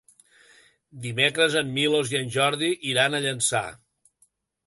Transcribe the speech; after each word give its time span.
Dimecres 1.03 1.57
en 1.61 1.69
Milos 1.75 2.15
i 2.15 2.17
en 2.21 2.33
Jordi 2.37 2.69
iran 2.93 3.17
a 3.19 3.23
Llançà. 3.27 3.65